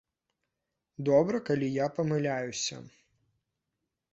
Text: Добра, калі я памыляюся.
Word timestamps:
Добра, 1.09 1.37
калі 1.49 1.67
я 1.73 1.87
памыляюся. 1.99 2.77